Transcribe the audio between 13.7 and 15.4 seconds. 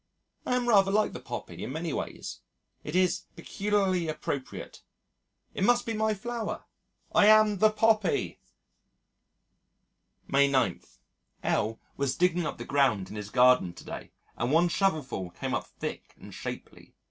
to day and one shovelful